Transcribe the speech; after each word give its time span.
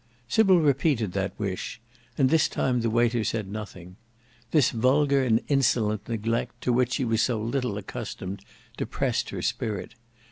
Sybil 0.27 0.57
repeated 0.59 1.11
that 1.11 1.37
wish, 1.37 1.79
and 2.17 2.31
this 2.31 2.47
time 2.47 2.81
the 2.81 2.89
waiter 2.89 3.23
said 3.23 3.47
nothing. 3.51 3.97
This 4.49 4.71
vulgar 4.71 5.23
and 5.23 5.41
insolent 5.47 6.09
neglect 6.09 6.59
to 6.61 6.73
which 6.73 6.93
she 6.93 7.05
was 7.05 7.21
so 7.21 7.39
little 7.39 7.77
accustomed 7.77 8.43
depressed 8.77 9.29
her 9.29 9.43
spirit. 9.43 9.93